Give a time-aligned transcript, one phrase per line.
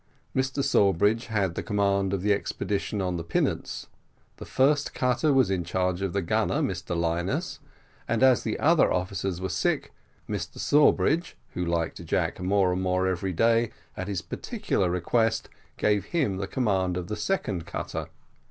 [0.35, 3.85] Mr Sawbridge had the command of the expedition in the pinnace;
[4.37, 7.59] the first cutter was in charge of the gunner, Mr Minus;
[8.07, 9.93] and, as the other officers were sick,
[10.27, 16.05] Mr Sawbridge, who liked Jack more and more every day, at his particular request gave
[16.05, 18.07] him the command of the second cutter.